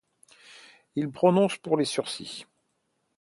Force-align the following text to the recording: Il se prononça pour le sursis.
Il 0.95 1.03
se 1.03 1.09
prononça 1.09 1.57
pour 1.61 1.77
le 1.77 1.85
sursis. 1.85 2.47